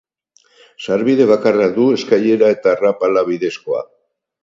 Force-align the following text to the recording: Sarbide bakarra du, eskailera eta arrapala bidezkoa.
Sarbide 0.85 1.27
bakarra 1.33 1.69
du, 1.77 1.87
eskailera 1.99 2.53
eta 2.57 2.75
arrapala 2.79 3.27
bidezkoa. 3.33 3.89